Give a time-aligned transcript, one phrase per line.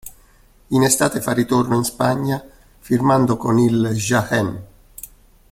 [0.69, 2.43] In estate fa ritorno in Spagna
[2.79, 4.59] firmando con il Jaén.